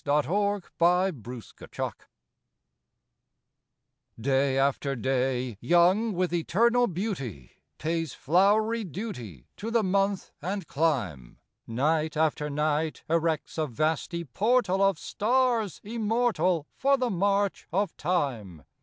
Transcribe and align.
THE 0.03 0.11
EVANESCENT 0.13 1.15
BEAUTIFUL 1.21 1.93
Day 4.19 4.57
after 4.57 4.95
day, 4.95 5.57
young 5.59 6.13
with 6.13 6.33
eternal 6.33 6.87
beauty, 6.87 7.51
Pays 7.77 8.15
flowery 8.15 8.83
duty 8.83 9.45
to 9.57 9.69
the 9.69 9.83
month 9.83 10.31
and 10.41 10.65
clime; 10.65 11.37
Night 11.67 12.17
after 12.17 12.49
night 12.49 13.03
erects 13.11 13.59
a 13.59 13.67
vasty 13.67 14.23
portal 14.23 14.81
Of 14.81 14.97
stars 14.97 15.79
immortal 15.83 16.65
for 16.73 16.97
the 16.97 17.11
march 17.11 17.67
of 17.71 17.95
Time. 17.95 18.63